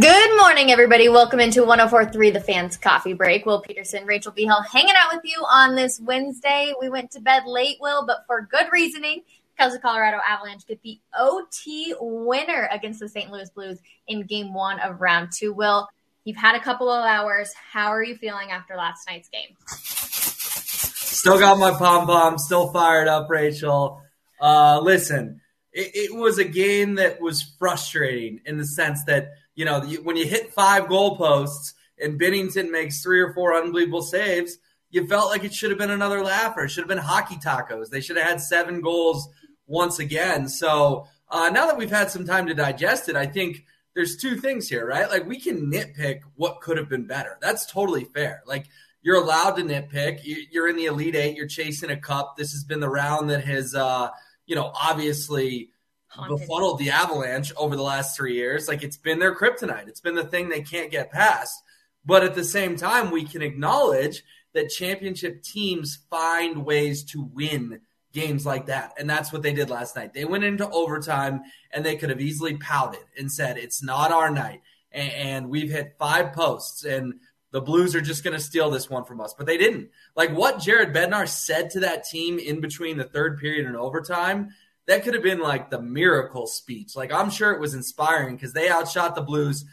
[0.00, 1.10] Good morning, everybody.
[1.10, 3.44] Welcome into 1043 The Fans Coffee Break.
[3.44, 6.72] Will Petersen, Rachel Vigil hanging out with you on this Wednesday.
[6.80, 9.24] We went to bed late, Will, but for good reasoning
[9.54, 13.30] because the Colorado Avalanche get the OT winner against the St.
[13.30, 15.52] Louis Blues in game one of round two.
[15.52, 15.86] Will,
[16.24, 17.52] you've had a couple of hours.
[17.52, 19.54] How are you feeling after last night's game?
[19.66, 24.00] Still got my pom pom, still fired up, Rachel.
[24.40, 25.42] Uh, listen,
[25.74, 30.16] it, it was a game that was frustrating in the sense that you know, when
[30.16, 34.58] you hit five goalposts and Binnington makes three or four unbelievable saves,
[34.90, 36.64] you felt like it should have been another laugher.
[36.64, 37.90] It should have been hockey tacos.
[37.90, 39.28] They should have had seven goals
[39.66, 40.48] once again.
[40.48, 44.36] So uh, now that we've had some time to digest it, I think there's two
[44.36, 45.08] things here, right?
[45.08, 47.38] Like we can nitpick what could have been better.
[47.40, 48.42] That's totally fair.
[48.46, 48.66] Like
[49.02, 50.20] you're allowed to nitpick.
[50.24, 51.36] You're in the Elite Eight.
[51.36, 52.36] You're chasing a cup.
[52.36, 54.10] This has been the round that has, uh,
[54.46, 55.69] you know, obviously
[56.10, 56.38] Haunted.
[56.38, 58.66] befuddled the Avalanche over the last three years.
[58.68, 59.88] Like it's been their kryptonite.
[59.88, 61.62] It's been the thing they can't get past.
[62.04, 67.80] But at the same time, we can acknowledge that championship teams find ways to win
[68.12, 68.94] games like that.
[68.98, 70.12] And that's what they did last night.
[70.12, 74.30] They went into overtime and they could have easily pouted and said, it's not our
[74.30, 74.62] night.
[74.92, 77.14] And, we've hit five posts and
[77.52, 79.34] the Blues are just going to steal this one from us.
[79.34, 79.90] But they didn't.
[80.16, 84.50] Like what Jared Bednar said to that team in between the third period and overtime
[84.86, 86.96] that could have been like the miracle speech.
[86.96, 89.64] Like I'm sure it was inspiring because they outshot the Blues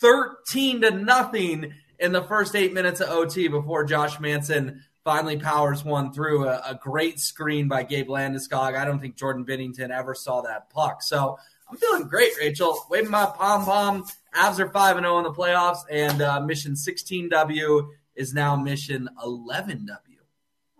[0.00, 5.84] 13 to nothing in the first eight minutes of OT before Josh Manson finally powers
[5.84, 8.76] one through a, a great screen by Gabe Landeskog.
[8.76, 11.02] I don't think Jordan Binnington ever saw that puck.
[11.02, 11.38] So
[11.70, 12.78] I'm feeling great, Rachel.
[12.90, 14.04] Waving my pom pom.
[14.34, 20.13] Avs are 5 0 in the playoffs, and uh, mission 16W is now mission 11W.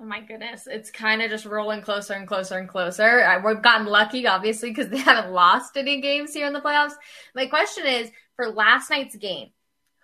[0.05, 0.69] Oh my goodness.
[0.71, 3.43] It's kind of just rolling closer and closer and closer.
[3.43, 6.93] We've gotten lucky, obviously, because they haven't lost any games here in the playoffs.
[7.35, 9.49] My question is for last night's game,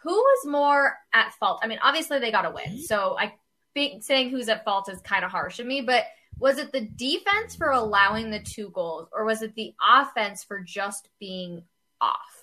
[0.02, 1.60] who was more at fault?
[1.62, 2.80] I mean, obviously they got a win.
[2.80, 3.34] So I
[3.74, 6.04] think saying who's at fault is kind of harsh of me, but
[6.38, 10.60] was it the defense for allowing the two goals or was it the offense for
[10.60, 11.62] just being
[12.00, 12.39] off?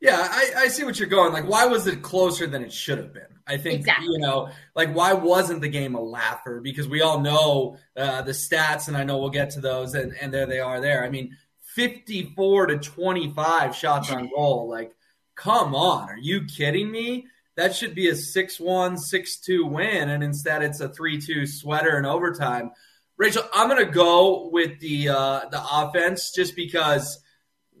[0.00, 1.32] Yeah, I, I, see what you're going.
[1.32, 3.22] Like, why was it closer than it should have been?
[3.46, 4.08] I think exactly.
[4.12, 6.60] you know, like, why wasn't the game a laugher?
[6.60, 10.14] Because we all know uh, the stats, and I know we'll get to those, and,
[10.20, 10.80] and there they are.
[10.80, 11.36] There, I mean,
[11.74, 14.68] 54 to 25 shots on goal.
[14.68, 14.92] Like,
[15.34, 17.26] come on, are you kidding me?
[17.56, 21.46] That should be a 6 1, 6 2 win, and instead it's a 3 2
[21.46, 22.70] sweater in overtime.
[23.16, 27.18] Rachel, I'm going to go with the uh, the offense just because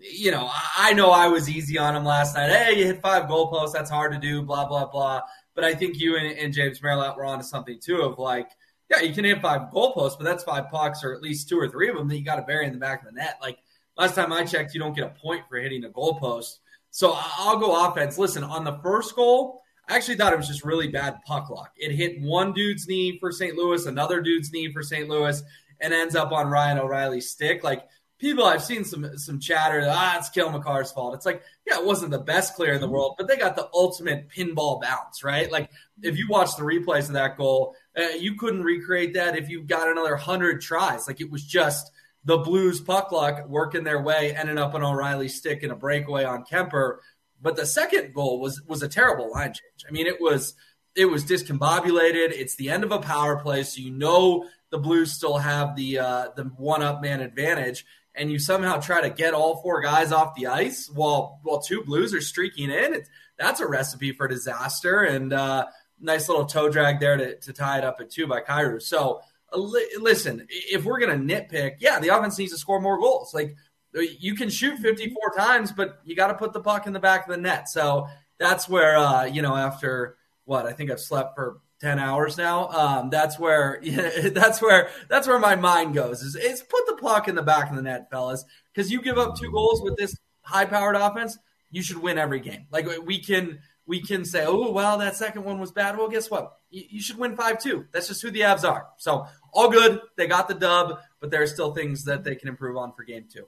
[0.00, 2.50] you know, I know I was easy on him last night.
[2.50, 3.72] Hey, you hit five goalposts.
[3.72, 5.22] That's hard to do, blah, blah, blah.
[5.54, 8.50] But I think you and, and James Merlot were onto something too of like,
[8.90, 11.68] yeah, you can hit five goalposts, but that's five pucks or at least two or
[11.68, 13.38] three of them that you got to bury in the back of the net.
[13.40, 13.58] Like
[13.96, 16.58] last time I checked, you don't get a point for hitting a goalpost.
[16.90, 18.16] So I'll go offense.
[18.16, 21.72] Listen, on the first goal, I actually thought it was just really bad puck luck.
[21.76, 23.56] It hit one dude's knee for St.
[23.56, 25.08] Louis, another dude's knee for St.
[25.08, 25.42] Louis,
[25.80, 27.62] and ends up on Ryan O'Reilly's stick.
[27.62, 27.82] Like
[28.18, 31.14] people I've seen some some chatter ah it's Cale Makar's fault.
[31.14, 33.68] It's like yeah, it wasn't the best clear in the world, but they got the
[33.74, 35.50] ultimate pinball bounce, right?
[35.50, 35.70] Like
[36.02, 39.62] if you watch the replays of that goal, uh, you couldn't recreate that if you
[39.62, 41.06] got another hundred tries.
[41.06, 41.90] Like it was just
[42.24, 46.24] the Blues puck luck working their way, ending up on O'Reilly's stick in a breakaway
[46.24, 46.98] on Kuemper.
[47.40, 49.84] But the second goal was was a terrible line change.
[49.88, 50.54] I mean, it was
[50.94, 52.32] it was discombobulated.
[52.32, 55.98] It's the end of a power play, so you know the Blues still have the
[55.98, 57.84] uh, the one up man advantage
[58.16, 61.82] and you somehow try to get all four guys off the ice while while two
[61.82, 65.02] Blues are streaking in, it's, that's a recipe for disaster.
[65.02, 65.66] And uh,
[66.00, 68.80] nice little toe drag there to, to tie it up at two by Kyrou.
[68.80, 69.20] So
[69.52, 73.34] uh, li- listen, if we're gonna nitpick, yeah, the offense needs to score more goals.
[73.34, 73.56] Like
[73.96, 77.00] uh, you can shoot 54 times, but you got to put the puck in the
[77.00, 77.68] back of the net.
[77.68, 78.08] So
[78.38, 82.68] that's where uh, you know after what I think I've slept for 10 hours now
[82.68, 86.96] um, that's where yeah, that's where that's where my mind goes is, is put the
[86.96, 88.44] puck in the back of the net fellas.
[88.72, 91.38] Because you give up two goals with this high powered offense
[91.70, 92.66] you should win every game.
[92.70, 95.98] Like we can we can say oh well that second one was bad.
[95.98, 96.56] Well guess what?
[96.70, 98.88] You, you should win 5-2 that's just who the avs are.
[98.96, 100.00] So all good.
[100.16, 103.04] They got the dub but there are still things that they can improve on for
[103.04, 103.46] game two.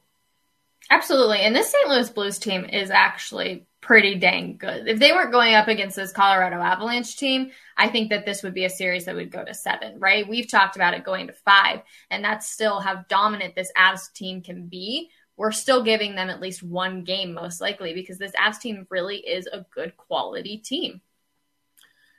[0.90, 1.40] Absolutely.
[1.40, 1.88] And this St.
[1.88, 4.88] Louis Blues team is actually pretty dang good.
[4.88, 8.54] If they weren't going up against this Colorado Avalanche team, I think that this would
[8.54, 10.28] be a series that would go to seven, right?
[10.28, 11.80] We've talked about it going to five,
[12.10, 15.10] and that's still how dominant this Avs team can be.
[15.36, 19.18] We're still giving them at least one game, most likely, because this Avs team really
[19.18, 21.00] is a good quality team.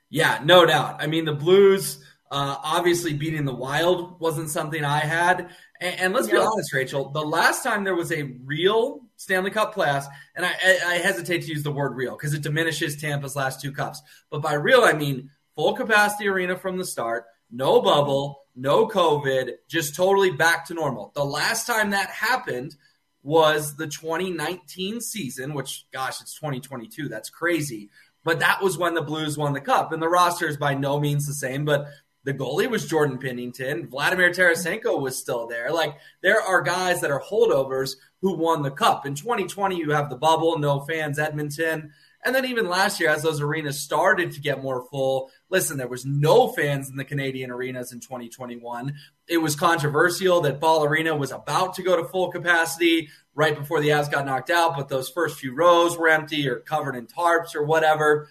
[0.10, 1.02] Yeah, no doubt.
[1.02, 5.50] I mean, the Blues uh, obviously, beating the Wild wasn't something I had.
[5.82, 9.75] And, and let's be honest, Rachel, the last time there was a real Stanley Cup
[9.75, 10.51] playoffs, and I,
[10.86, 14.01] I, hesitate to use the word real because it diminishes Tampa's last two cups.
[14.30, 19.56] But by real, I mean full capacity arena from the start, no bubble, no COVID,
[19.68, 21.12] just totally back to normal.
[21.16, 22.77] The last time that happened
[23.21, 27.10] was the 2019 season, which, gosh, it's 2022.
[27.10, 27.89] That's crazy.
[28.24, 29.92] But that was when the Blues won the cup.
[29.92, 31.88] And the roster is by no means the same, but
[32.24, 33.89] the goalie was Jordan Binnington.
[33.89, 35.71] Vladimir Tarasenko was still there.
[35.71, 39.06] Like, there are guys that are holdovers who won the cup.
[39.06, 41.92] In 2020, you have the bubble, no fans, Edmonton.
[42.25, 45.88] And then even last year, as those arenas started to get more full, listen, there
[45.88, 48.94] was no fans in the Canadian arenas in 2021.
[49.27, 53.80] It was controversial that Ball Arena was about to go to full capacity right before
[53.80, 57.07] the Avs got knocked out, but those first few rows were empty or covered in
[57.07, 58.27] tarps or whatever.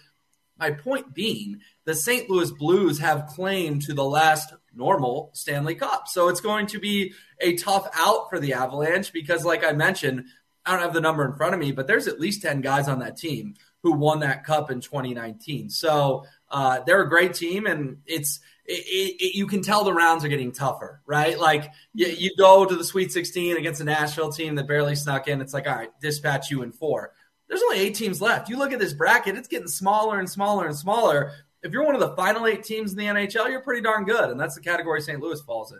[0.59, 2.29] My point being, the St.
[2.29, 6.07] Louis Blues have claim to the last normal Stanley Cup.
[6.07, 10.25] So it's going to be a tough out for the Avalanche because, like I mentioned,
[10.65, 12.87] I don't have the number in front of me, but there's at least 10 guys
[12.87, 15.69] on that team who won that cup in 2019.
[15.69, 20.23] So uh, they're a great team, and it's it, it, you can tell the rounds
[20.23, 21.39] are getting tougher, right?
[21.39, 25.27] Like you, you, go to the Sweet 16 against a Nashville team that barely snuck
[25.27, 25.41] in.
[25.41, 27.13] It's like, all right, dispatch you in four.
[27.49, 28.47] There's only eight teams left.
[28.47, 31.33] You look at this bracket; it's getting smaller and smaller and smaller.
[31.63, 34.29] If you're one of the final eight teams in the NHL, you're pretty darn good,
[34.29, 35.19] and that's the category St.
[35.19, 35.79] Louis falls in.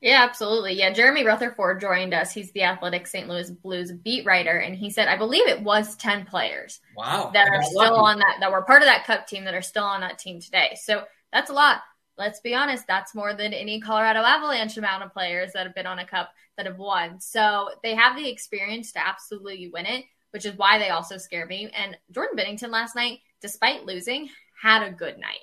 [0.00, 0.74] Yeah, absolutely.
[0.74, 2.32] Yeah, Jeremy Rutherford joined us.
[2.32, 3.28] He's the Athletic St.
[3.28, 6.80] Louis Blues beat writer, and he said, I believe it was ten players.
[6.96, 9.62] Wow, that are still on that that were part of that Cup team that are
[9.62, 10.76] still on that team today.
[10.80, 11.80] So that's a lot.
[12.16, 15.86] Let's be honest, that's more than any Colorado Avalanche amount of players that have been
[15.86, 17.20] on a Cup that have won.
[17.20, 21.46] So they have the experience to absolutely win it, which is why they also scare
[21.46, 21.70] me.
[21.74, 24.28] And Jordan Binnington last night, despite losing,
[24.60, 25.40] had a good night.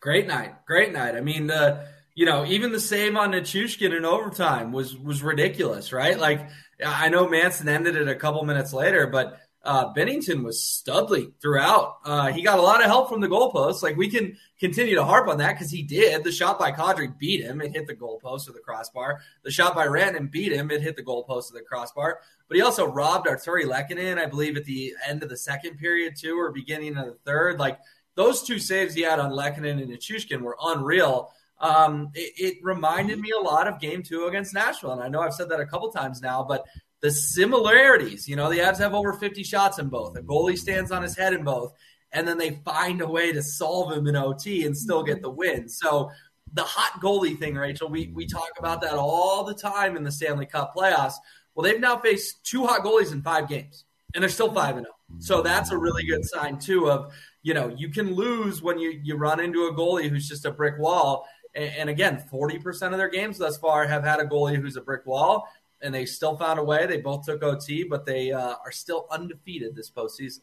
[0.00, 1.16] Great night, great night.
[1.16, 5.92] I mean, the you know, even the save on Nichushkin in overtime was was ridiculous,
[5.92, 6.18] right?
[6.18, 6.48] Like
[6.84, 11.96] I know Manson ended it a couple minutes later, but uh, Binnington was studly throughout.
[12.04, 13.82] Uh, he got a lot of help from the goalpost.
[13.82, 16.22] Like we can continue to harp on that because he did.
[16.22, 19.20] The shot by Kadri beat him; it hit the goalpost or the crossbar.
[19.42, 22.20] The shot by Rantanen beat him; it hit the goalpost or the crossbar.
[22.46, 26.14] But he also robbed Artturi Lehkonen, I believe, at the end of the second period
[26.16, 27.58] too, or beginning of the third.
[27.58, 27.78] Like
[28.16, 33.18] those two saves he had on Lehkonen and Nichushkin were unreal um, it, it, reminded
[33.20, 34.92] me a lot of game two against Nashville.
[34.92, 36.66] And I know I've said that a couple times now, but
[37.04, 40.14] the similarities, you know, the Avs have over 50 shots in both.
[40.14, 41.74] The goalie stands on his head in both,
[42.12, 45.28] and then they find a way to solve him in OT and still get the
[45.28, 45.68] win.
[45.68, 46.10] So
[46.54, 50.10] the hot goalie thing, Rachel, we, we talk about that all the time in the
[50.10, 51.12] Stanley Cup playoffs.
[51.54, 53.84] Well, they've now faced two hot goalies in five games,
[54.14, 54.86] and they're still 5 0.
[55.18, 57.12] So that's a really good sign, too, of,
[57.42, 60.50] you know, you can lose when you, you run into a goalie who's just a
[60.50, 64.76] brick wall and, again, 40% of their games thus far have had a goalie who's
[64.76, 65.48] a brick wall,
[65.84, 66.86] and they still found a way.
[66.86, 70.40] They both took OT, but they uh, are still undefeated this postseason.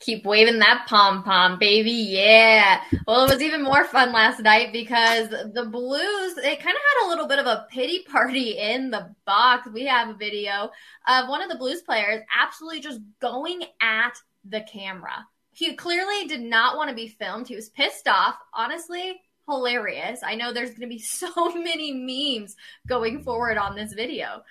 [0.00, 1.92] Keep waving that pom pom, baby.
[1.92, 2.82] Yeah.
[3.06, 7.06] Well, it was even more fun last night because the Blues, it kind of had
[7.06, 9.68] a little bit of a pity party in the box.
[9.72, 10.70] We have a video
[11.06, 14.14] of one of the Blues players absolutely just going at
[14.44, 15.24] the camera.
[15.52, 17.46] He clearly did not want to be filmed.
[17.46, 18.34] He was pissed off.
[18.52, 20.20] Honestly, hilarious.
[20.24, 22.56] I know there's going to be so many memes
[22.88, 24.42] going forward on this video.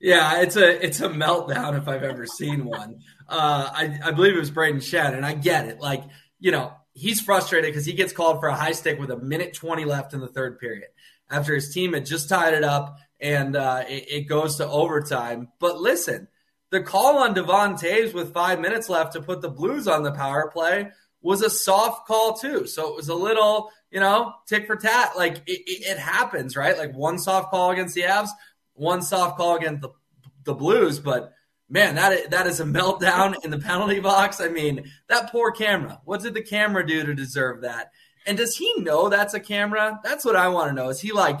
[0.00, 3.00] Yeah, it's a it's a meltdown if I've ever seen one.
[3.28, 5.80] Uh, I I believe it was Brayden Schenn, and I get it.
[5.80, 6.04] Like
[6.38, 9.54] you know, he's frustrated because he gets called for a high stick with a minute
[9.54, 10.88] twenty left in the third period
[11.30, 15.48] after his team had just tied it up, and uh, it, it goes to overtime.
[15.58, 16.28] But listen,
[16.70, 20.12] the call on Devon Toews with five minutes left to put the Blues on the
[20.12, 20.90] power play
[21.20, 22.68] was a soft call too.
[22.68, 25.12] So it was a little you know, tick for tat.
[25.16, 26.76] Like it, it, happens, right?
[26.76, 28.28] Like one soft call against the Avs,
[28.78, 29.90] one soft call against the,
[30.44, 30.98] the Blues.
[30.98, 31.32] But
[31.68, 34.40] man, that that is a meltdown in the penalty box.
[34.40, 36.00] I mean, that poor camera.
[36.04, 37.92] What did the camera do to deserve that?
[38.26, 40.00] And does he know that's a camera?
[40.04, 40.90] That's what I want to know.
[40.90, 41.40] Is he like,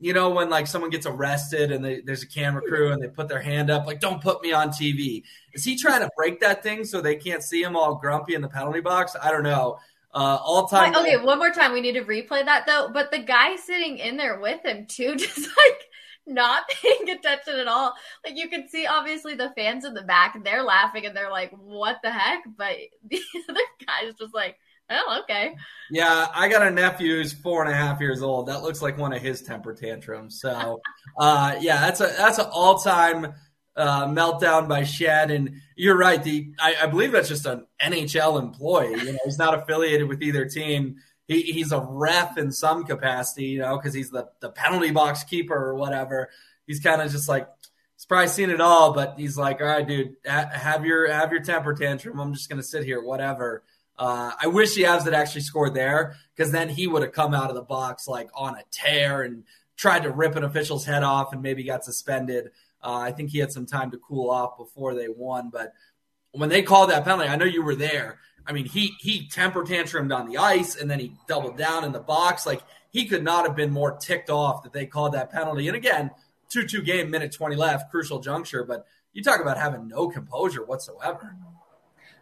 [0.00, 3.08] you know, when like someone gets arrested and they, there's a camera crew and they
[3.08, 5.22] put their hand up, like, don't put me on TV.
[5.52, 8.42] Is he trying to break that thing so they can't see him all grumpy in
[8.42, 9.14] the penalty box?
[9.22, 9.78] I don't know.
[10.12, 10.94] Uh, all time.
[10.94, 11.72] Okay, one more time.
[11.72, 12.88] We need to replay that though.
[12.92, 15.80] But the guy sitting in there with him too, just like
[16.26, 17.94] not paying attention at all.
[18.24, 21.50] Like you can see, obviously, the fans in the back, they're laughing and they're like,
[21.52, 22.76] "What the heck?" But
[23.10, 24.56] the other guy's just like,
[24.90, 25.54] "Oh, okay."
[25.90, 28.48] Yeah, I got a nephew who's four and a half years old.
[28.48, 30.40] That looks like one of his temper tantrums.
[30.40, 30.80] So,
[31.18, 33.34] uh, yeah, that's a that's an all time
[33.76, 35.34] uh, meltdown by Schenn.
[35.34, 36.22] And you're right.
[36.22, 38.92] The I, I, believe that's just an NHL employee.
[39.00, 40.96] You know, he's not affiliated with either team.
[41.26, 45.24] He, he's a ref in some capacity, you know, because he's the, the penalty box
[45.24, 46.30] keeper or whatever.
[46.66, 47.48] He's kind of just like
[47.96, 51.42] he's probably seen it all, but he's like, all right, dude, have your have your
[51.42, 52.20] temper tantrum.
[52.20, 53.62] I'm just gonna sit here, whatever.
[53.96, 57.32] Uh, I wish the Avs had actually scored there because then he would have come
[57.32, 59.44] out of the box like on a tear and
[59.76, 62.50] tried to rip an official's head off and maybe got suspended.
[62.82, 65.72] Uh, I think he had some time to cool off before they won, but
[66.32, 68.18] when they called that penalty, I know you were there.
[68.46, 71.92] I mean, he he temper tantrumed on the ice and then he doubled down in
[71.92, 72.46] the box.
[72.46, 75.68] Like he could not have been more ticked off that they called that penalty.
[75.68, 76.10] And again,
[76.50, 78.64] 2 2 game, minute 20 left, crucial juncture.
[78.64, 81.36] But you talk about having no composure whatsoever.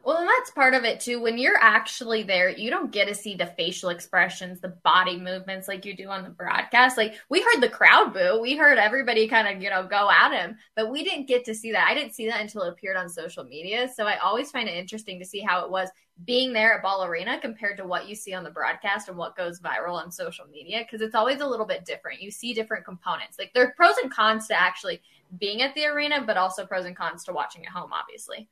[0.05, 1.21] Well, and that's part of it too.
[1.21, 5.69] When you're actually there, you don't get to see the facial expressions, the body movements
[5.69, 6.97] like you do on the broadcast.
[6.97, 10.33] Like we heard the crowd boo, we heard everybody kind of, you know, go at
[10.33, 11.87] him, but we didn't get to see that.
[11.89, 13.89] I didn't see that until it appeared on social media.
[13.95, 15.89] So I always find it interesting to see how it was
[16.25, 19.37] being there at Ball Arena compared to what you see on the broadcast and what
[19.37, 22.21] goes viral on social media because it's always a little bit different.
[22.23, 23.39] You see different components.
[23.39, 25.03] Like there are pros and cons to actually
[25.39, 28.49] being at the arena, but also pros and cons to watching at home, obviously.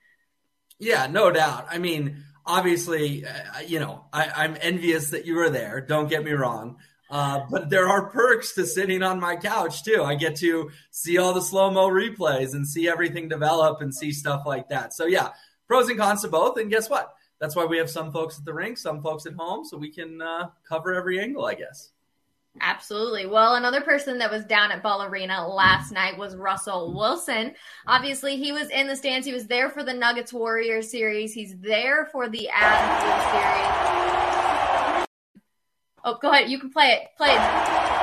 [0.79, 1.67] Yeah, no doubt.
[1.71, 5.81] I mean, obviously, uh, you know, I, am envious that you were there.
[5.81, 6.79] Don't get me wrong.
[7.11, 10.03] Uh, but there are perks to sitting on my couch too.
[10.03, 14.13] I get to see all the slow mo replays and see everything develop and see
[14.13, 14.95] stuff like that.
[14.95, 15.31] So yeah,
[15.67, 16.57] pros and cons to both.
[16.57, 17.13] And guess what?
[17.41, 19.91] That's why we have some folks at the rink, some folks at home, so we
[19.91, 21.91] can uh, cover every angle, I guess.
[22.61, 23.27] Absolutely.
[23.27, 27.55] Well, another person that was down at Ball Arena last night was Russell Wilson.
[27.87, 29.27] Obviously, he was in the stands.
[29.27, 31.33] He was there for the Nuggets Warriors series.
[31.33, 35.07] He's there for the Avs series.
[36.05, 36.51] Oh, go ahead.
[36.51, 37.09] You can play it.
[37.17, 38.00] Play it.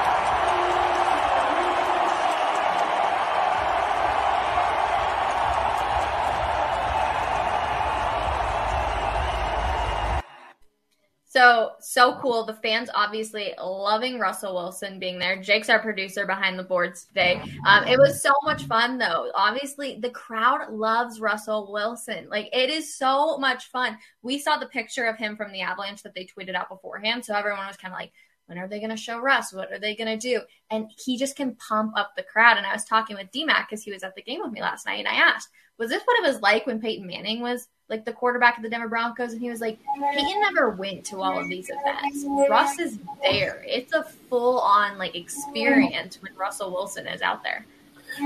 [11.37, 12.45] So, so cool.
[12.45, 15.39] The fans obviously loving Russell Wilson being there.
[15.39, 17.39] Jake's our producer behind the boards today.
[17.67, 19.29] Um, it was so much fun, though.
[19.35, 22.27] Obviously, the crowd loves Russell Wilson.
[22.27, 23.99] Like, it is so much fun.
[24.23, 27.23] We saw the picture of him from the Avalanche that they tweeted out beforehand.
[27.23, 28.13] So, everyone was kind of like,
[28.47, 29.53] when are they going to show Russ?
[29.53, 30.41] What are they going to do?
[30.71, 32.57] And he just can pump up the crowd.
[32.57, 34.87] And I was talking with DMAC because he was at the game with me last
[34.87, 35.05] night.
[35.05, 38.11] And I asked, was this what it was like when Peyton Manning was like the
[38.11, 39.79] quarterback of the Denver Broncos, and he was like,
[40.13, 42.25] Peyton never went to all of these events.
[42.49, 43.63] Russ is there.
[43.65, 47.65] It's a full on like experience when Russell Wilson is out there.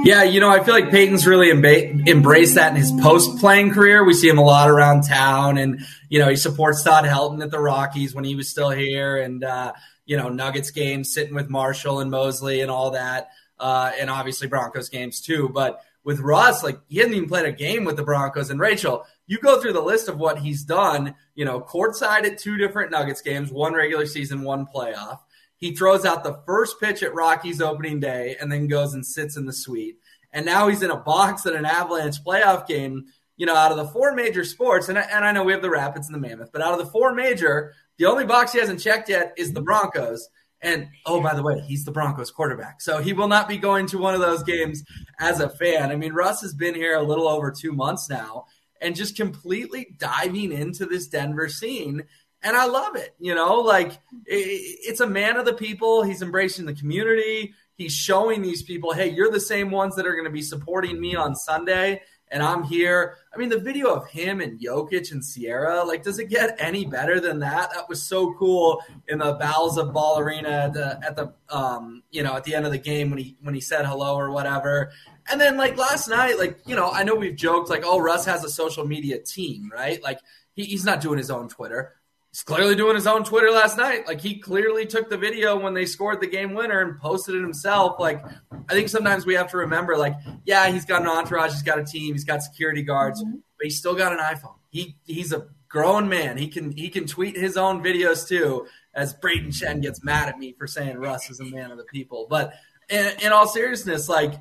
[0.04, 3.74] Yeah, you know, I feel like Peyton's really emba- embraced that in his post playing
[3.74, 4.04] career.
[4.04, 7.52] We see him a lot around town, and you know, he supports Todd Helton at
[7.52, 9.74] the Rockies when he was still here, and uh,
[10.06, 14.48] you know, Nuggets games, sitting with Marshall and Mosley and all that, uh, and obviously
[14.48, 15.50] Broncos games too.
[15.50, 18.50] But with Russ, like he hasn't even played a game with the Broncos.
[18.50, 22.40] And Rachel, you go through the list of what he's done, you know, courtside at
[22.40, 25.20] two different Nuggets games, one regular season, one playoff.
[25.58, 29.38] He throws out the first pitch at Rockies opening day and then goes and sits
[29.38, 29.98] in the suite.
[30.34, 33.06] And now he's in a box at an Avalanche playoff game.
[33.38, 35.64] You know, out of the four major sports, and I, and I know we have
[35.64, 38.60] the Rapids and the Mammoth, but out of the four major, the only box he
[38.60, 40.30] hasn't checked yet is the Broncos.
[40.62, 42.82] And oh, by the way, he's the Broncos quarterback.
[42.82, 44.84] So he will not be going to one of those games
[45.20, 45.92] as a fan.
[45.92, 48.46] I mean, Russ has been here a little over two months now
[48.80, 52.04] and just completely diving into this Denver scene.
[52.44, 53.16] And I love it.
[53.20, 56.04] You know, like it's a man of the people.
[56.04, 57.54] He's embracing the community.
[57.76, 61.02] He's showing these people, hey, you're the same ones that are going to be supporting
[61.02, 62.02] me on Sunday
[62.32, 63.18] and I'm here.
[63.34, 66.86] I mean, the video of him and Jokic and Ciara, like, does it get any
[66.86, 67.72] better than that?
[67.74, 72.04] That was so cool in the bowels of Ball Arena at the, at the um,
[72.10, 74.32] you know, at the end of the game when he when he said hello or
[74.32, 74.92] whatever.
[75.30, 78.26] And then like last night, like you know, I know we've joked like, oh, Russ
[78.26, 80.02] has a social media team, right?
[80.02, 80.20] Like
[80.54, 81.96] he, he's not doing his own Twitter
[82.32, 84.08] he's clearly doing his own Twitter last night.
[84.08, 87.42] Like he clearly took the video when they scored the game winner and posted it
[87.42, 88.00] himself.
[88.00, 88.24] Like
[88.70, 91.80] I think sometimes we have to remember, like, yeah, he's got an entourage, he's got
[91.80, 93.38] a team, he's got security guards, mm-hmm.
[93.58, 94.56] but he's still got an iPhone.
[94.70, 96.38] He he's a grown man.
[96.38, 98.68] He can he can tweet his own videos too.
[98.94, 101.86] As Brayden Schenn gets mad at me for saying Russ is a man of the
[101.86, 102.54] people, but
[102.90, 104.34] in, in all seriousness, like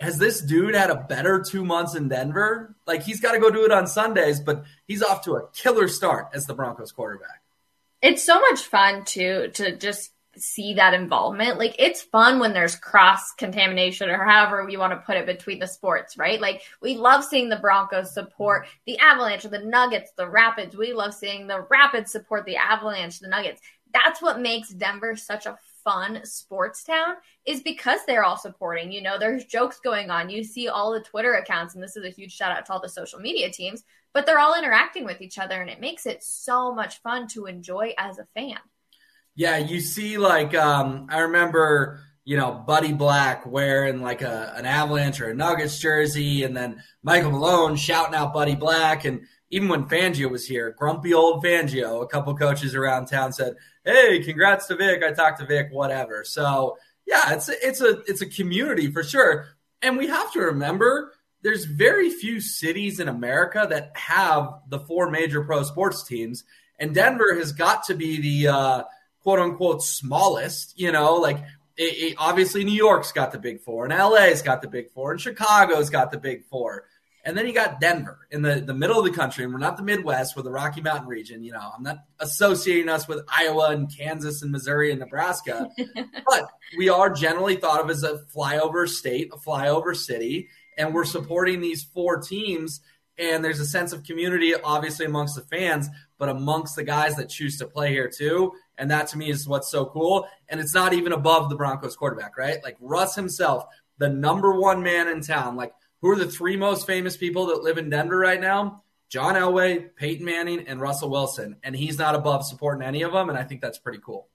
[0.00, 2.74] has this dude had a better two months in Denver?
[2.86, 5.88] Like he's got to go do it on Sundays, but he's off to a killer
[5.88, 7.42] start as the Broncos quarterback.
[8.02, 11.58] It's so much fun to to just see that involvement.
[11.58, 15.58] Like it's fun when there's cross contamination or however you want to put it between
[15.58, 16.40] the sports, right?
[16.40, 20.76] Like we love seeing the Broncos support the Avalanche, or the Nuggets, the Rapids.
[20.76, 23.60] We love seeing the Rapids support the Avalanche, the Nuggets.
[23.92, 27.14] That's what makes Denver such a fun sports town
[27.46, 28.92] is because they're all supporting.
[28.92, 30.30] You know, there's jokes going on.
[30.30, 32.80] You see all the Twitter accounts, and this is a huge shout out to all
[32.80, 36.22] the social media teams, but they're all interacting with each other, and it makes it
[36.22, 38.58] so much fun to enjoy as a fan.
[39.34, 44.66] Yeah, you see, like, um, I remember you know, Buddy Black wearing like a, an
[44.66, 49.04] Avalanche or a Nuggets jersey, and then Michael Malone shouting out Buddy Black.
[49.04, 53.56] And even when Fangio was here, grumpy old Fangio, a couple coaches around town said,
[53.84, 55.02] "Hey, congrats to Vic.
[55.02, 59.02] I talked to Vic, whatever." So yeah, it's a, it's a it's a community for
[59.02, 59.48] sure,
[59.82, 65.10] and we have to remember there's very few cities in America that have the four
[65.10, 66.44] major pro sports teams,
[66.78, 68.82] and Denver has got to be the uh,
[69.20, 70.78] quote unquote smallest.
[70.78, 71.38] You know, like
[71.76, 75.12] it, it, obviously New York's got the big four, and LA's got the big four,
[75.12, 76.84] and Chicago's got the big four.
[77.24, 79.76] And then you got Denver in the, the middle of the country, and we're not
[79.76, 81.42] the Midwest, we're the Rocky Mountain region.
[81.42, 85.68] You know, I'm not associating us with Iowa and Kansas and Missouri and Nebraska,
[86.26, 90.48] but we are generally thought of as a flyover state, a flyover city,
[90.78, 92.80] and we're supporting these four teams.
[93.18, 97.28] And there's a sense of community, obviously, amongst the fans, but amongst the guys that
[97.28, 98.52] choose to play here too.
[98.78, 100.26] And that to me is what's so cool.
[100.48, 102.64] And it's not even above the Broncos quarterback, right?
[102.64, 103.66] Like Russ himself,
[103.98, 107.62] the number one man in town, like who are the three most famous people that
[107.62, 108.82] live in Denver right now?
[109.08, 111.56] John Elway, Peyton Manning, and Russell Wilson.
[111.64, 113.28] And he's not above supporting any of them.
[113.28, 114.28] And I think that's pretty cool.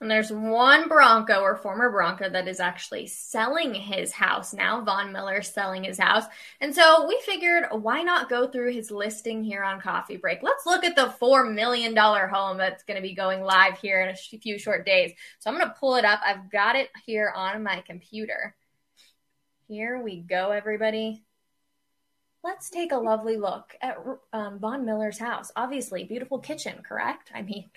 [0.00, 4.82] And there's one Bronco or former Bronco that is actually selling his house now.
[4.82, 6.24] Von Miller selling his house.
[6.60, 10.42] And so we figured why not go through his listing here on Coffee Break?
[10.42, 14.10] Let's look at the $4 million home that's going to be going live here in
[14.10, 15.12] a few short days.
[15.38, 16.20] So I'm going to pull it up.
[16.24, 18.54] I've got it here on my computer.
[19.68, 21.24] Here we go, everybody.
[22.42, 23.98] Let's take a lovely look at
[24.32, 25.52] um, Von Miller's house.
[25.56, 27.30] Obviously, beautiful kitchen, correct?
[27.34, 27.68] I mean,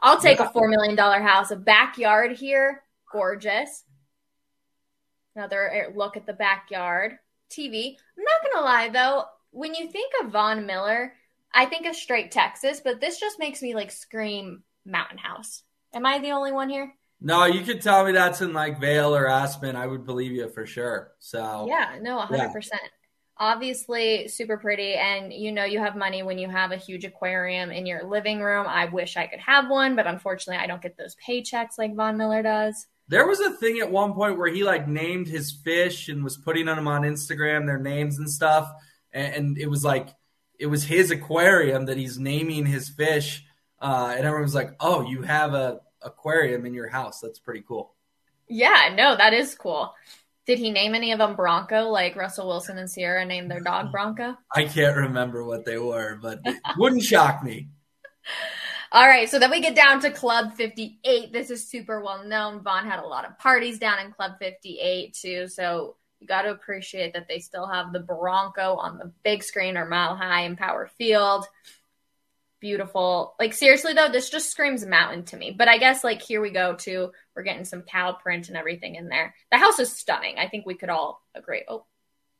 [0.00, 3.84] I'll take a $4 million house, a backyard here, gorgeous.
[5.36, 7.18] Another look at the backyard.
[7.50, 7.96] TV.
[8.16, 11.12] I'm not going to lie, though, when you think of Von Miller,
[11.52, 15.62] I think of straight Texas, but this just makes me like scream mountain house.
[15.92, 16.94] Am I the only one here?
[17.24, 19.76] No, you could tell me that's in like Vail or Aspen.
[19.76, 21.12] I would believe you for sure.
[21.20, 22.52] So yeah, no, hundred yeah.
[22.52, 22.82] percent.
[23.38, 27.70] Obviously, super pretty, and you know you have money when you have a huge aquarium
[27.70, 28.66] in your living room.
[28.68, 32.16] I wish I could have one, but unfortunately, I don't get those paychecks like Von
[32.16, 32.86] Miller does.
[33.06, 36.36] There was a thing at one point where he like named his fish and was
[36.36, 38.68] putting them on Instagram, their names and stuff,
[39.12, 40.08] and, and it was like
[40.58, 43.44] it was his aquarium that he's naming his fish,
[43.80, 47.20] uh, and everyone was like, "Oh, you have a aquarium in your house.
[47.20, 47.94] That's pretty cool.
[48.48, 49.94] Yeah, no, that is cool.
[50.46, 53.90] Did he name any of them Bronco, like Russell Wilson and Ciara named their dog
[53.92, 54.36] Bronco?
[54.54, 57.68] I can't remember what they were, but it wouldn't shock me.
[58.92, 61.32] All right, so then we get down to Club 58.
[61.32, 62.62] This is super well known.
[62.62, 66.50] Von had a lot of parties down in Club 58 too, so you got to
[66.50, 70.88] appreciate that they still have the Bronco on the big screen or mile high Empower
[70.98, 71.46] Field
[72.62, 73.34] beautiful.
[73.38, 75.50] Like seriously though, this just screams mountain to me.
[75.50, 77.10] But I guess like here we go too.
[77.36, 79.34] We're getting some cow print and everything in there.
[79.50, 80.38] The house is stunning.
[80.38, 81.64] I think we could all agree.
[81.68, 81.84] Oh.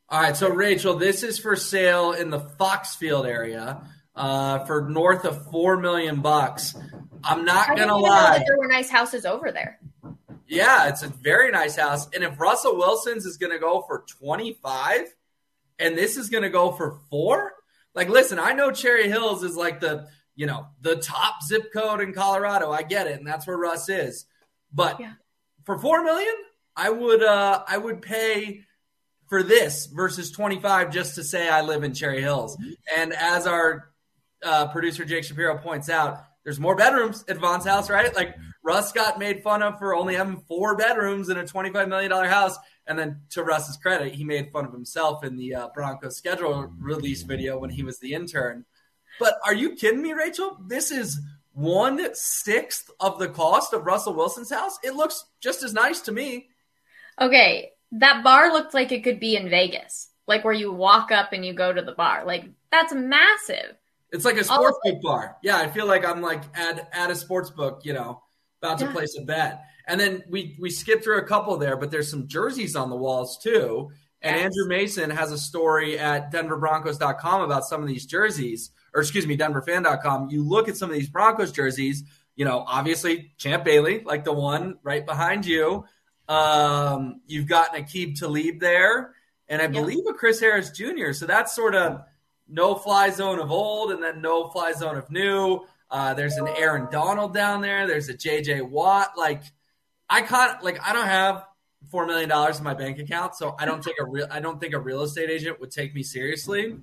[0.08, 3.82] All right, so Rachel, this is for sale in the Foxfield area
[4.14, 6.74] uh, for north of four million bucks.
[7.24, 8.42] I'm not I gonna lie.
[8.46, 9.80] there were nice houses over there.
[10.46, 12.08] Yeah, it's a very nice house.
[12.14, 15.14] And if Russell Wilson's is gonna go for 25
[15.78, 17.54] and this is gonna go for four,
[17.94, 22.00] like, listen, I know Cherry Hills is like the, you know, the top zip code
[22.00, 22.70] in Colorado.
[22.70, 24.26] I get it, and that's where Russ is.
[24.72, 25.12] But yeah.
[25.64, 26.34] for four million,
[26.74, 28.64] I would uh I would pay
[29.28, 32.56] for this versus 25 just to say I live in Cherry Hills.
[32.94, 33.90] And as our
[34.42, 38.14] uh, producer Jake Shapiro points out, there's more bedrooms at Von's house, right?
[38.14, 42.10] Like Russ got made fun of for only having four bedrooms in a $25 million
[42.10, 42.58] house.
[42.86, 46.72] And then to Russ's credit, he made fun of himself in the uh, Broncos schedule
[46.78, 48.64] release video when he was the intern.
[49.20, 50.58] But are you kidding me, Rachel?
[50.66, 51.20] This is
[51.52, 54.78] one sixth of the cost of Russell Wilson's house.
[54.82, 56.48] It looks just as nice to me.
[57.20, 61.32] Okay, that bar looked like it could be in Vegas, like where you walk up
[61.32, 62.24] and you go to the bar.
[62.24, 63.76] Like that's massive.
[64.10, 65.36] It's like a sports book bar.
[65.42, 68.22] Yeah, I feel like I'm like at at a sports book, you know,
[68.62, 68.92] about to yeah.
[68.92, 69.64] place a bet.
[69.86, 72.96] And then we we skipped through a couple there, but there's some jerseys on the
[72.96, 73.90] walls too.
[74.20, 74.44] And yes.
[74.44, 79.36] Andrew Mason has a story at denverbroncos.com about some of these jerseys, or excuse me,
[79.36, 80.30] denverfan.com.
[80.30, 82.04] You look at some of these Broncos jerseys,
[82.36, 85.84] you know, obviously Champ Bailey, like the one right behind you.
[86.28, 89.14] Um, you've got Aqib Talib there,
[89.48, 91.12] and I believe a Chris Harris Jr.
[91.12, 92.02] So that's sort of
[92.48, 95.60] no fly zone of old and then no fly zone of new.
[95.90, 97.86] Uh, there's an Aaron Donald down there.
[97.86, 99.10] There's a JJ Watt.
[99.16, 99.42] Like,
[100.08, 101.44] I can't like I don't have
[101.90, 104.60] four million dollars in my bank account, so I don't take a real I don't
[104.60, 106.76] think a real estate agent would take me seriously.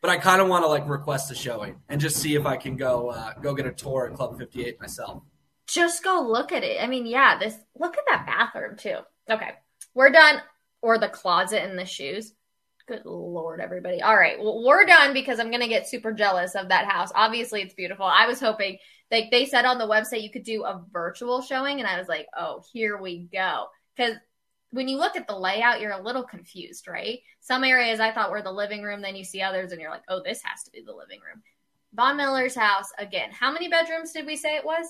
[0.00, 2.56] But I kind of want to like request a showing and just see if I
[2.58, 5.22] can go uh, go get a tour at Club 58 myself.
[5.66, 6.82] just go look at it.
[6.82, 8.98] I mean, yeah, this look at that bathroom too.
[9.30, 9.50] Okay,
[9.94, 10.42] we're done.
[10.82, 12.34] Or the closet and the shoes.
[12.86, 14.02] Good lord, everybody.
[14.02, 17.10] All right, well, we're done because I'm gonna get super jealous of that house.
[17.14, 18.04] Obviously, it's beautiful.
[18.04, 18.76] I was hoping,
[19.14, 22.08] like they said on the website, you could do a virtual showing, and I was
[22.08, 23.66] like, oh, here we go.
[23.96, 24.16] Because
[24.70, 27.20] when you look at the layout, you're a little confused, right?
[27.38, 30.02] Some areas I thought were the living room, then you see others, and you're like,
[30.08, 31.42] oh, this has to be the living room.
[31.94, 33.30] Von Miller's house again.
[33.30, 34.86] How many bedrooms did we say it was?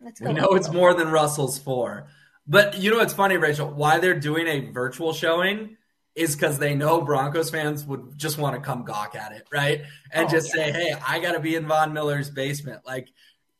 [0.00, 0.26] Let's go.
[0.26, 2.08] We know it's more than Russell's four.
[2.48, 3.70] But you know what's funny, Rachel?
[3.70, 5.76] Why they're doing a virtual showing
[6.14, 9.82] is because they know Broncos fans would just want to come gawk at it, right?
[10.12, 10.66] And oh, just yeah.
[10.66, 12.82] say, hey, I got to be in Von Miller's basement.
[12.86, 13.08] Like,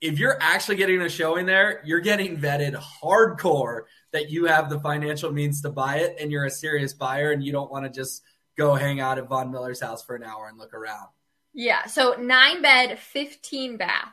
[0.01, 4.79] if you're actually getting a showing there, you're getting vetted hardcore that you have the
[4.81, 7.91] financial means to buy it and you're a serious buyer and you don't want to
[7.91, 8.23] just
[8.57, 11.09] go hang out at Von Miller's house for an hour and look around.
[11.55, 11.87] Yeah.
[11.87, 14.13] So nine bed, 15 bath.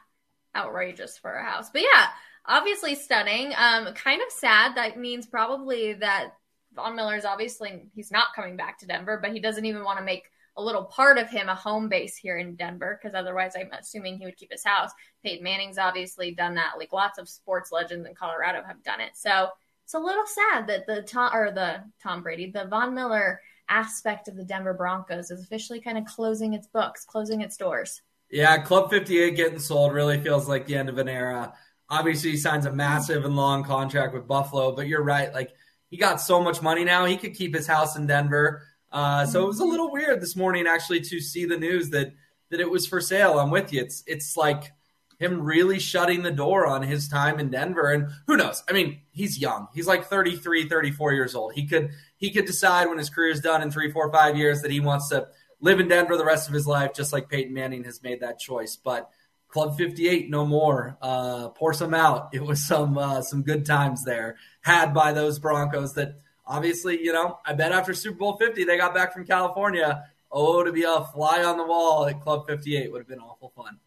[0.55, 1.69] Outrageous for a house.
[1.69, 2.07] But yeah,
[2.45, 3.53] obviously stunning.
[3.55, 4.75] Um, kind of sad.
[4.75, 6.33] That means probably that
[6.75, 9.99] Von Miller is obviously he's not coming back to Denver, but he doesn't even want
[9.99, 10.23] to make
[10.57, 14.17] a little part of him a home base here in Denver because otherwise I'm assuming
[14.17, 14.91] he would keep his house.
[15.23, 16.73] Peyton Manning's obviously done that.
[16.77, 19.11] Like lots of sports legends in Colorado have done it.
[19.15, 19.49] So
[19.83, 24.27] it's a little sad that the Tom or the Tom Brady, the Von Miller aspect
[24.27, 28.01] of the Denver Broncos is officially kind of closing its books, closing its doors.
[28.29, 31.53] Yeah, Club 58 getting sold really feels like the end of an era.
[31.89, 35.33] Obviously, he signs a massive and long contract with Buffalo, but you're right.
[35.33, 35.51] Like,
[35.91, 38.63] he got so much money now, he could keep his house in Denver.
[38.91, 42.13] Uh, so it was a little weird this morning actually to see the news that
[42.49, 43.39] that it was for sale.
[43.39, 43.81] I'm with you.
[43.81, 44.71] It's it's like
[45.19, 47.91] him really shutting the door on his time in Denver.
[47.91, 48.63] And who knows?
[48.67, 49.67] I mean, he's young.
[49.71, 51.53] He's like 33, 34 years old.
[51.53, 54.61] He could he could decide when his career is done in three, four, five years
[54.61, 55.27] that he wants to
[55.59, 58.39] live in Denver the rest of his life, just like Peyton Manning has made that
[58.39, 58.75] choice.
[58.75, 59.09] But
[59.51, 60.97] Club 58, no more.
[61.01, 62.29] Uh, pour some out.
[62.33, 67.11] It was some uh, some good times there had by those Broncos that obviously, you
[67.11, 70.05] know, I bet after Super Bowl 50 they got back from California.
[70.31, 73.51] Oh, to be a fly on the wall at Club 58 would have been awful
[73.53, 73.77] fun.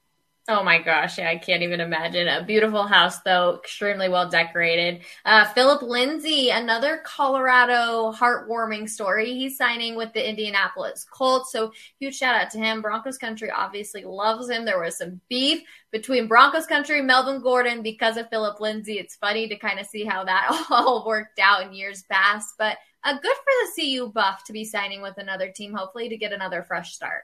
[0.47, 2.29] Oh my gosh, yeah, I can't even imagine.
[2.29, 5.03] A beautiful house, though, extremely well decorated.
[5.25, 9.33] Uh, Phillip Lindsay, another Colorado heartwarming story.
[9.33, 12.83] He's signing with the Indianapolis Colts, so huge shout out to him.
[12.83, 14.67] Broncos country obviously loves him.
[14.67, 18.99] There was some beef between Broncos country Melvin Gordon because of Phillip Lindsay.
[18.99, 22.77] It's funny to kind of see how that all worked out in years past, but
[23.03, 26.35] uh, good for the CU buff to be signing with another team, hopefully to get
[26.35, 27.23] another fresh start.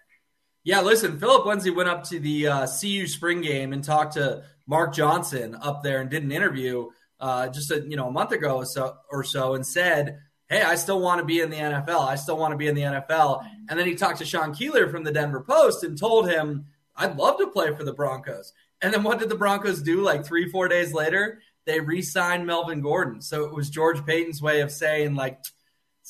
[0.62, 4.44] Yeah, listen, Phillip Lindsay went up to the uh, CU spring game and talked to
[4.66, 8.32] Mark Johnson up there and did an interview uh, just a, you know a month
[8.32, 10.18] ago or so, or so and said,
[10.48, 12.06] "Hey, I still want to be in the NFL.
[12.06, 14.88] I still want to be in the NFL." And then he talked to Sean Keeler
[14.88, 18.92] from the Denver Post and told him, "I'd love to play for the Broncos." And
[18.92, 20.02] then what did the Broncos do?
[20.02, 23.20] Like three, four days later, they re-signed Melvin Gordon.
[23.20, 25.38] So it was George Paton's way of saying, like,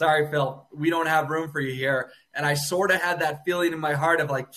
[0.01, 3.45] "Sorry, Phil, we don't have room for you here." And I sort of had that
[3.45, 4.49] feeling in my heart of like,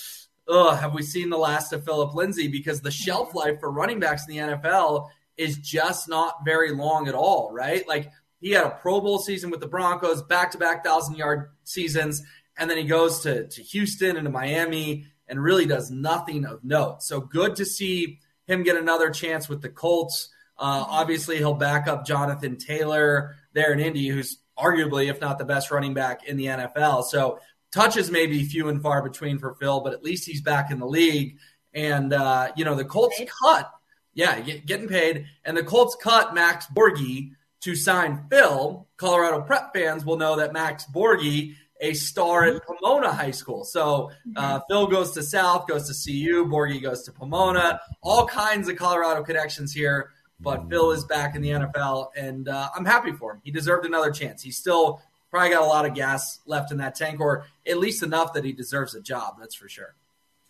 [0.48, 2.48] ugh, have we seen the last of Phillip Lindsay?
[2.48, 7.10] Because the shelf life for running backs in the NFL is just not very long
[7.10, 7.86] at all, right?
[7.88, 11.52] Like he had a Pro Bowl season with the Broncos, back to back thousand yard
[11.66, 12.24] seasons,
[12.58, 16.64] and then he goes to, to Houston and to Miami and really does nothing of
[16.64, 17.02] note.
[17.02, 20.30] So good to see him get another chance with the Colts.
[20.58, 25.46] Uh, obviously, he'll back up Jonathan Taylor there in Indy, who's arguably, if not the
[25.46, 27.06] best running back in the NFL.
[27.06, 27.40] So
[27.72, 30.80] touches may be few and far between for Phil, but at least he's back in
[30.80, 31.38] the league.
[31.74, 33.30] And uh, you know the Colts paid.
[33.30, 33.72] cut,
[34.14, 38.88] yeah, get, getting paid, and the Colts cut Max Borghi to sign Phil.
[38.98, 43.64] Colorado Prep fans will know that Max Borghi, a star at Pomona High School.
[43.64, 44.64] So uh, mm-hmm.
[44.70, 47.80] Phil goes to South, goes to CU, Borghi goes to Pomona.
[48.04, 50.12] All kinds of Colorado connections here.
[50.44, 53.42] But Phil is back in the NFL, and uh, I'm happy for him.
[53.44, 54.42] He deserved another chance.
[54.44, 55.02] He's still
[55.32, 58.44] probably got a lot of gas left in that tank, or at least enough that
[58.44, 59.38] he deserves a job.
[59.40, 59.96] That's for sure.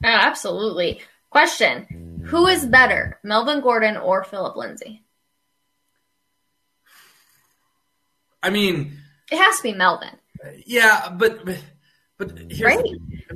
[0.03, 1.01] Oh, absolutely.
[1.29, 5.03] Question Who is better, Melvin Gordon or Phillip Lindsay?
[8.41, 8.99] I mean,
[9.31, 10.17] it has to be Melvin.
[10.65, 11.45] Yeah, but
[12.17, 12.85] but here's right.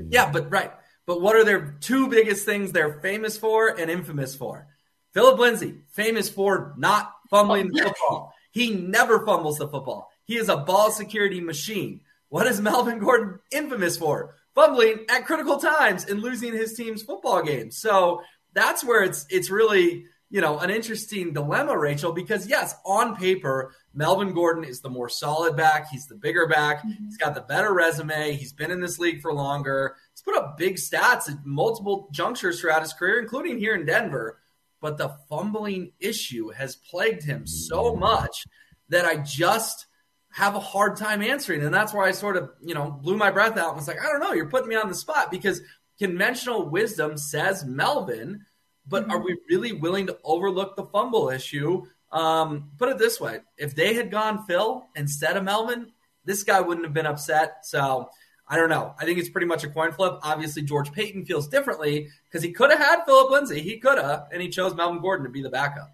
[0.10, 0.74] Yeah, but right.
[1.06, 4.68] But what are their two biggest things they're famous for and infamous for?
[5.14, 8.34] Phillip Lindsay, famous for not fumbling the football.
[8.52, 10.12] He never fumbles the football.
[10.26, 12.02] He is a ball security machine.
[12.30, 14.36] What is Melvin Gordon infamous for?
[14.56, 17.78] Fumbling at critical times and losing his team's football games.
[17.78, 18.22] So
[18.54, 22.12] that's where it's it's really you know an interesting dilemma, Rachel.
[22.12, 25.88] Because yes, on paper, Melvin Gordon is the more solid back.
[25.90, 26.80] He's the bigger back.
[26.80, 27.06] Mm-hmm.
[27.06, 28.34] He's got the better resume.
[28.34, 29.96] He's been in this league for longer.
[30.12, 34.40] He's put up big stats at multiple junctures throughout his career, including here in Denver.
[34.82, 38.46] But the fumbling issue has plagued him so much
[38.90, 39.88] that I just
[40.32, 41.64] have a hard time answering.
[41.64, 44.02] And that's why I sort of, you know, blew my breath out and was like,
[44.02, 45.62] I don't know, you're putting me on the spot because
[45.98, 48.46] conventional wisdom says Melvin,
[48.88, 49.12] but mm-hmm.
[49.12, 51.86] are we really willing to overlook the fumble issue?
[52.12, 55.92] Um, put it this way if they had gone Phil instead of Melvin,
[56.24, 57.66] this guy wouldn't have been upset.
[57.66, 58.10] So
[58.50, 58.94] I don't know.
[58.98, 60.20] I think it's pretty much a coin flip.
[60.24, 63.62] Obviously, George Paton feels differently because he could have had Phillip Lindsay.
[63.62, 65.94] He could have, and he chose Melvin Gordon to be the backup.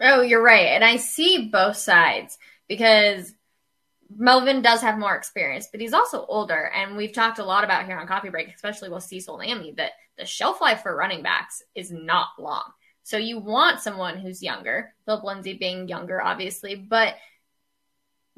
[0.00, 0.68] Oh, you're right.
[0.68, 3.34] And I see both sides because
[4.16, 6.70] Melvin does have more experience, but he's also older.
[6.74, 9.92] And we've talked a lot about here on Coffee Break, especially with Cecil Lammey, that
[10.16, 12.64] the shelf life for running backs is not long.
[13.02, 17.14] So you want someone who's younger, Phillip Lindsay being younger, obviously, but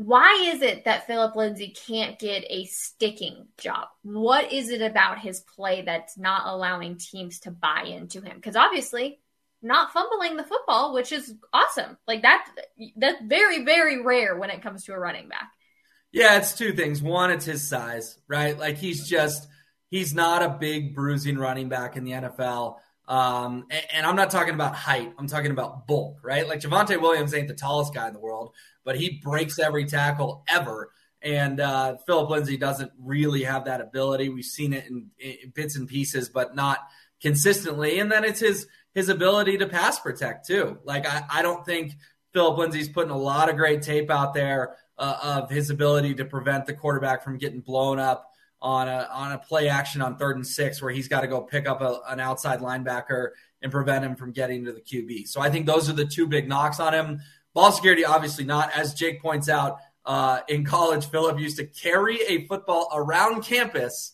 [0.00, 3.88] why is it that Phillip Lindsay can't get a sticking job?
[4.02, 8.36] What is it about his play that's not allowing teams to buy into him?
[8.36, 9.20] Because obviously,
[9.60, 11.98] not fumbling the football, which is awesome.
[12.08, 12.46] Like that,
[12.96, 15.50] that's very, very rare when it comes to a running back.
[16.12, 17.02] Yeah, it's two things.
[17.02, 18.58] One, it's his size, right?
[18.58, 19.46] Like he's just
[19.90, 22.76] he's not a big bruising running back in the NFL.
[23.06, 25.12] Um, and, and, I'm not talking about height.
[25.18, 26.46] I'm talking about bulk, right?
[26.46, 28.54] Like Javonte Williams ain't the tallest guy in the world,
[28.90, 30.90] but he breaks every tackle ever.
[31.22, 34.30] And uh, Phillip Lindsay doesn't really have that ability.
[34.30, 36.80] We've seen it in, in, bits and pieces, but not
[37.22, 38.00] consistently.
[38.00, 40.80] And then it's his his ability to pass protect too.
[40.82, 41.92] Like I, I don't think
[42.32, 46.24] Phillip Lindsay's putting a lot of great tape out there uh, of his ability to
[46.24, 50.34] prevent the quarterback from getting blown up on a on a play action on third
[50.34, 53.28] and six where he's got to go pick up a, an outside linebacker
[53.62, 55.28] and prevent him from getting to the QB.
[55.28, 57.20] So I think those are the two big knocks on him.
[57.54, 58.70] Ball security, obviously not.
[58.72, 64.12] As Jake points out, uh, in college, Phillip used to carry a football around campus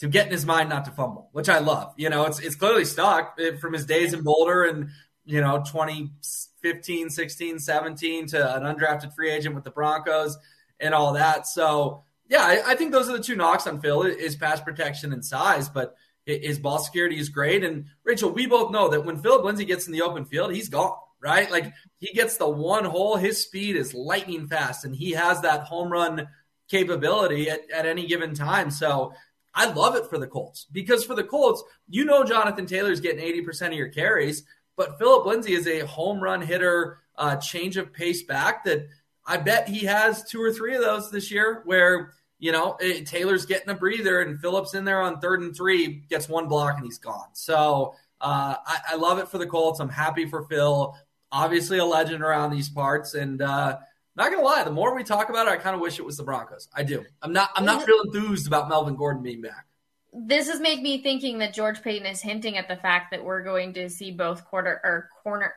[0.00, 1.94] to get in his mind not to fumble, which I love.
[1.96, 4.90] You know, it's it's clearly stuck eh, from his days in Boulder and
[5.24, 10.36] you know 2015, 16, 17 to an undrafted free agent with the Broncos
[10.78, 11.46] and all that.
[11.46, 15.12] So yeah, I, I, think those are the two knocks on Phil is pass protection
[15.12, 17.62] and size, but his ball security is great.
[17.62, 20.68] And Rachel, we both know that when Phillip Lindsay gets in the open field, he's
[20.68, 21.50] gone, right?
[21.50, 25.64] Like he gets the one hole, his speed is lightning fast, and he has that
[25.64, 26.28] home run
[26.68, 28.70] capability at, at any given time.
[28.70, 29.12] So
[29.54, 33.24] I love it for the Colts because for the Colts, you know Jonathan Taylor's getting
[33.24, 34.44] 80% of your carries,
[34.76, 38.86] but Phillip Lindsay is a home run hitter, uh, change of pace back that
[39.24, 43.00] I bet he has two or three of those this year where you know, it,
[43.00, 46.48] eh, Taylor's getting a breather and Phillips in there on third and three gets one
[46.48, 47.28] block and he's gone.
[47.32, 49.80] So uh, I, I, love it for the Colts.
[49.80, 50.94] I'm happy for Phil.
[51.36, 53.78] Obviously, a legend around these parts, and uh,
[54.16, 56.16] not gonna lie, the more we talk about it, I kind of wish it was
[56.16, 56.68] the Broncos.
[56.74, 57.04] I do.
[57.22, 57.50] I'm not.
[57.54, 59.66] I'm not real enthused about Melvin Gordon being back.
[60.12, 63.42] This has made me thinking that George Paton is hinting at the fact that we're
[63.42, 65.54] going to see both quarter or corner,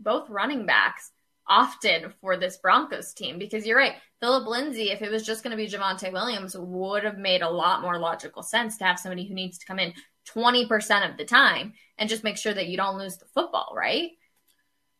[0.00, 1.12] both running backs
[1.48, 3.94] often for this Broncos team because you're right.
[4.20, 7.48] Phillip Lindsay, if it was just going to be Javonte Williams, would have made a
[7.48, 9.92] lot more logical sense to have somebody who needs to come in
[10.34, 14.10] 20% of the time and just make sure that you don't lose the football, right?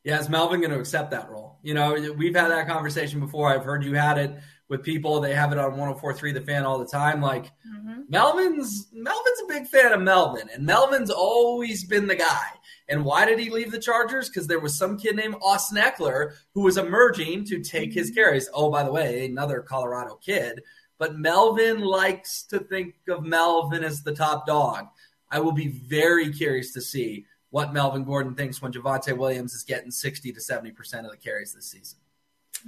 [0.06, 1.58] Yeah, is Melvin going to accept that role?
[1.64, 3.52] You know, we've had that conversation before.
[3.52, 4.36] I've heard you had it
[4.68, 5.20] with people.
[5.20, 7.20] They have it on 104.3 The Fan all the time.
[7.20, 8.02] Like, mm-hmm.
[8.08, 12.46] Melvin's Melvin's a big fan of Melvin, and Melvin's always been the guy.
[12.88, 14.28] And why did he leave the Chargers?
[14.28, 18.48] Because there was some kid named Austin Ekeler who was emerging to take his carries.
[18.54, 20.62] Oh, by the way, another Colorado kid.
[20.98, 24.86] But Melvin likes to think of Melvin as the top dog.
[25.32, 29.62] I will be very curious to see what Melvin Gordon thinks when Javonte Williams is
[29.62, 31.98] getting 60 to 70% of the carries this season.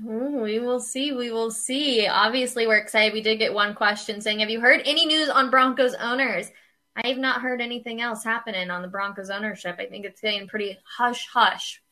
[0.03, 1.13] we will see.
[1.13, 2.07] We will see.
[2.07, 3.13] Obviously, we're excited.
[3.13, 6.51] We did get one question saying, Have you heard any news on Broncos owners?
[6.97, 9.77] I have not heard anything else happening on the Broncos ownership.
[9.79, 11.83] I think it's getting pretty hush hush.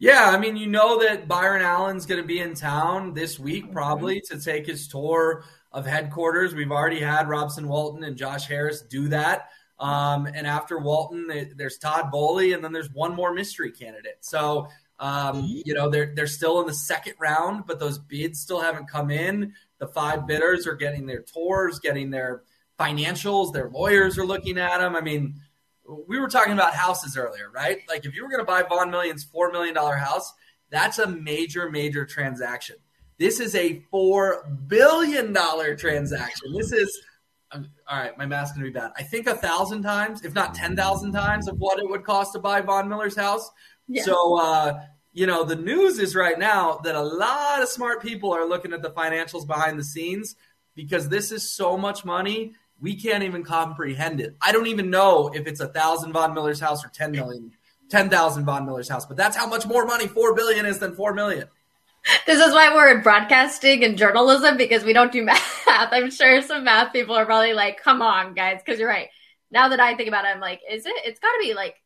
[0.00, 3.70] Yeah, I mean, you know that Byron Allen's going to be in town this week,
[3.70, 4.36] probably mm-hmm.
[4.36, 6.56] to take his tour of headquarters.
[6.56, 9.50] We've already had Robson Walton and Josh Harris do that.
[9.78, 14.18] Um, and after Walton, there's Todd Boehly, and then there's one more mystery candidate.
[14.20, 14.68] So,
[15.00, 15.60] um, mm-hmm.
[15.64, 19.10] you know, they're they're still in the second round, but those bids still haven't come
[19.10, 19.52] in.
[19.78, 22.42] The five bidders are getting their tours, getting their
[22.78, 23.52] financials.
[23.52, 24.94] Their lawyers are looking at them.
[24.94, 25.40] I mean,
[26.06, 27.78] we were talking about houses earlier, right?
[27.88, 30.32] Like if you were going to buy Von Million's $4 million house,
[30.70, 32.76] that's a major, major transaction.
[33.18, 35.34] This is a $4 billion
[35.76, 36.52] transaction.
[36.56, 37.00] This is,
[37.54, 38.90] um, all right, my math's going to be bad.
[38.96, 42.38] I think a thousand times, if not 10,000 times, of what it would cost to
[42.38, 43.50] buy Von Miller's house.
[43.88, 44.02] Yeah.
[44.02, 44.80] So, uh,
[45.12, 48.72] you know, the news is right now that a lot of smart people are looking
[48.72, 50.34] at the financials behind the scenes
[50.74, 54.36] because this is so much money we can't even comprehend it.
[54.42, 57.52] I don't even know if it's a thousand Von Miller's house or ten million
[57.90, 61.14] 10,000 Von Miller's house, but that's how much more money 4 billion is than 4
[61.14, 61.48] million.
[62.26, 65.62] This is why we're in broadcasting and journalism because we don't do math.
[65.66, 69.08] I'm sure some math people are probably like, come on, guys, because you're right.
[69.50, 70.94] Now that I think about it, I'm like, is it?
[71.04, 71.76] It's got to be like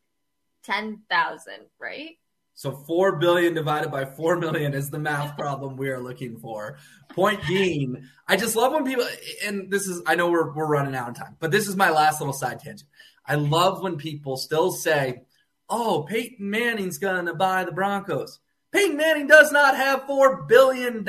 [0.65, 2.17] 10,000, right?
[2.55, 6.79] So 4 billion divided by 4 million is the math problem we are looking for.
[7.11, 9.07] Point being, I just love when people,
[9.45, 11.91] and this is, I know we're, we're running out of time, but this is my
[11.91, 12.83] last little side tangent.
[13.25, 15.23] I love when people still say,
[15.71, 18.41] oh, Peyton Manning's going to buy the Broncos.
[18.73, 21.07] Peyton Manning does not have $4 billion.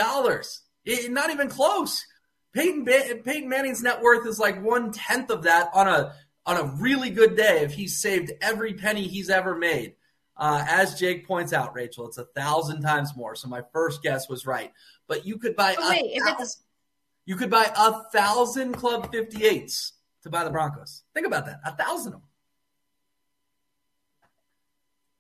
[0.86, 2.06] It, not even close.
[2.54, 6.14] Peyton, Peyton Manning's net worth is like one tenth of that on a
[6.46, 9.94] on a really good day if he's saved every penny he's ever made.
[10.36, 13.36] Uh, as Jake points out, Rachel, it's a thousand times more.
[13.36, 14.72] So my first guess was right.
[15.08, 16.64] But you could buy oh, wait, a thousand,
[17.26, 19.92] you could buy a thousand Club 58s
[20.24, 21.04] to buy the Broncos.
[21.14, 22.22] Think about that, a thousand of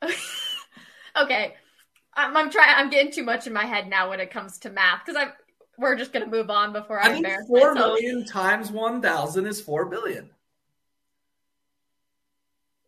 [0.02, 0.12] them.
[1.26, 1.56] okay,
[2.20, 2.74] I'm, I'm, trying.
[2.76, 5.32] I'm getting too much in my head now when it comes to math because I'm.
[5.78, 8.00] We're just gonna move on before I, I think embarrass four myself.
[8.02, 10.30] million times one thousand is four billion.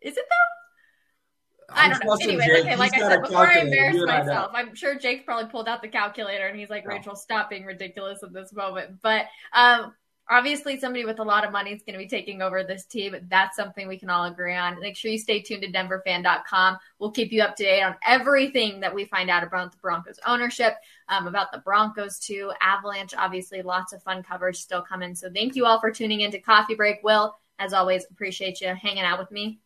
[0.02, 1.72] Is it though?
[1.74, 2.26] I'm I do not know.
[2.28, 5.82] Anyway, okay, like I said, before I embarrass myself, I'm sure Jake probably pulled out
[5.82, 9.02] the calculator and he's like, Rachel, stop being ridiculous at this moment.
[9.02, 9.94] But um,
[10.30, 13.16] obviously somebody with a lot of money is going to be taking over this team.
[13.30, 14.80] That's something we can all agree on.
[14.80, 16.78] Make sure you stay tuned to denverfan.com.
[17.00, 20.20] We'll keep you up to date on everything that we find out about the Broncos
[20.26, 20.76] ownership,
[21.10, 22.52] um, about the Broncos too.
[22.62, 25.16] Avalanche, obviously, lots of fun coverage still coming.
[25.16, 27.04] So thank you all for tuning into Coffee Break.
[27.04, 29.60] Will, as always, appreciate you hanging out with me.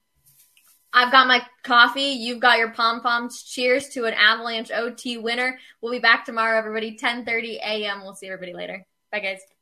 [0.93, 2.01] I've got my coffee.
[2.03, 3.43] You've got your pom poms.
[3.43, 5.59] Cheers to an Avalanche OT winner.
[5.81, 8.01] We'll be back tomorrow, everybody, 10 30 a.m.
[8.01, 8.85] We'll see everybody later.
[9.11, 9.54] Bye, guys.